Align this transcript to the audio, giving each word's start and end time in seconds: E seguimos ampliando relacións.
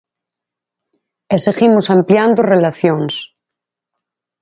E 1.33 1.35
seguimos 1.45 1.85
ampliando 1.97 2.49
relacións. 2.53 3.13